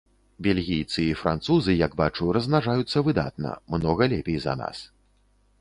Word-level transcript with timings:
Бельгійцы 0.45 0.97
і 1.09 1.13
французы, 1.23 1.75
як 1.81 1.93
бачу, 2.01 2.31
размнажаюцца 2.37 3.05
выдатна, 3.09 3.55
многа 3.77 4.09
лепей 4.15 4.43
за 4.49 4.61
нас. 4.65 4.77